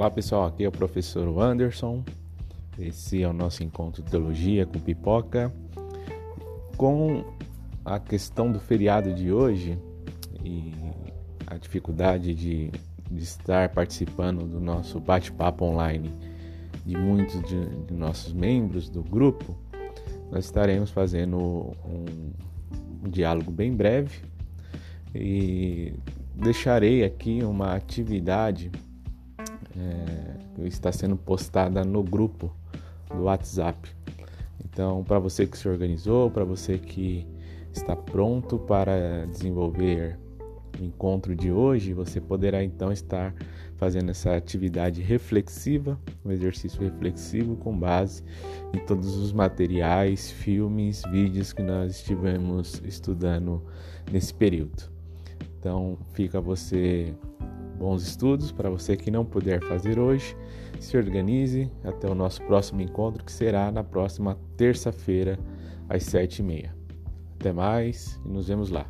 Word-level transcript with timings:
Olá 0.00 0.10
pessoal, 0.10 0.46
aqui 0.46 0.64
é 0.64 0.68
o 0.68 0.72
professor 0.72 1.28
Anderson. 1.42 2.02
Esse 2.78 3.22
é 3.22 3.28
o 3.28 3.34
nosso 3.34 3.62
encontro 3.62 4.02
de 4.02 4.10
teologia 4.10 4.64
com 4.64 4.80
pipoca. 4.80 5.52
Com 6.74 7.22
a 7.84 8.00
questão 8.00 8.50
do 8.50 8.58
feriado 8.58 9.12
de 9.12 9.30
hoje 9.30 9.78
e 10.42 10.72
a 11.46 11.58
dificuldade 11.58 12.34
de, 12.34 12.70
de 13.10 13.22
estar 13.22 13.68
participando 13.74 14.46
do 14.46 14.58
nosso 14.58 14.98
bate-papo 14.98 15.66
online 15.66 16.10
de 16.86 16.96
muitos 16.96 17.42
de, 17.42 17.62
de, 17.84 17.92
nossos 17.92 18.32
membros 18.32 18.88
do 18.88 19.02
grupo, 19.02 19.54
nós 20.30 20.46
estaremos 20.46 20.90
fazendo 20.90 21.36
um, 21.84 22.32
um 23.04 23.10
diálogo 23.10 23.50
bem 23.50 23.76
breve 23.76 24.22
e 25.14 25.92
deixarei 26.34 27.04
aqui 27.04 27.42
uma 27.42 27.74
atividade 27.74 28.72
é, 30.58 30.66
está 30.66 30.92
sendo 30.92 31.16
postada 31.16 31.84
no 31.84 32.02
grupo 32.02 32.52
do 33.08 33.24
WhatsApp. 33.24 33.88
Então, 34.64 35.02
para 35.02 35.18
você 35.18 35.46
que 35.46 35.58
se 35.58 35.68
organizou, 35.68 36.30
para 36.30 36.44
você 36.44 36.78
que 36.78 37.26
está 37.72 37.96
pronto 37.96 38.58
para 38.58 39.26
desenvolver 39.26 40.18
o 40.80 40.84
encontro 40.84 41.34
de 41.34 41.50
hoje, 41.50 41.92
você 41.92 42.20
poderá 42.20 42.62
então 42.62 42.92
estar 42.92 43.34
fazendo 43.76 44.10
essa 44.10 44.36
atividade 44.36 45.00
reflexiva, 45.00 45.98
um 46.24 46.30
exercício 46.30 46.80
reflexivo 46.82 47.56
com 47.56 47.76
base 47.76 48.22
em 48.74 48.78
todos 48.78 49.16
os 49.16 49.32
materiais, 49.32 50.30
filmes, 50.30 51.02
vídeos 51.10 51.52
que 51.52 51.62
nós 51.62 51.96
estivemos 51.96 52.80
estudando 52.84 53.62
nesse 54.12 54.34
período. 54.34 54.90
Então, 55.58 55.98
fica 56.12 56.40
você 56.40 57.14
bons 57.80 58.02
estudos 58.02 58.52
para 58.52 58.68
você 58.68 58.94
que 58.94 59.10
não 59.10 59.24
puder 59.24 59.64
fazer 59.64 59.98
hoje. 59.98 60.36
Se 60.78 60.98
organize 60.98 61.72
até 61.82 62.06
o 62.08 62.14
nosso 62.14 62.42
próximo 62.42 62.82
encontro, 62.82 63.24
que 63.24 63.32
será 63.32 63.72
na 63.72 63.82
próxima 63.82 64.38
terça-feira, 64.56 65.38
às 65.88 66.04
sete 66.04 66.40
e 66.40 66.42
meia. 66.42 66.76
Até 67.40 67.52
mais 67.52 68.20
e 68.24 68.28
nos 68.28 68.48
vemos 68.48 68.68
lá. 68.68 68.86